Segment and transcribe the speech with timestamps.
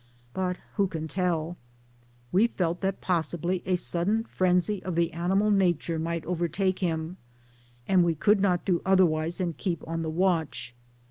[0.33, 1.57] But who can tell?
[2.31, 7.17] We felt that possibly a sudden frenzy of the animal nature might overtake him;
[7.87, 10.73] and we could not do otherwise than keep on the watch.